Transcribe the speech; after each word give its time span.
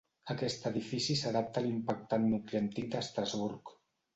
Aquest 0.33 0.63
edifici 0.69 1.17
s'adapta 1.19 1.63
a 1.63 1.63
l'impactant 1.65 2.27
nucli 2.33 2.61
antic 2.63 2.91
d'Estrasburg. 2.97 3.79